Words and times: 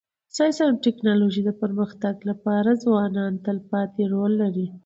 د 0.27 0.31
ساینس 0.37 0.57
او 0.65 0.71
ټکنالوژۍ 0.85 1.41
د 1.45 1.51
پرمختګ 1.61 2.15
لپاره 2.29 2.79
ځوانان 2.83 3.33
تلپاتی 3.45 4.03
رول 4.13 4.31
لري. 4.43 4.67